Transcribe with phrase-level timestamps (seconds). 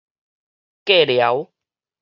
[0.83, 1.51] 過聊